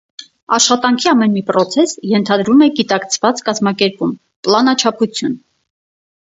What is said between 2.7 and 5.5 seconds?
գիտակցված կազմակերպում՝ պլանաչափություն։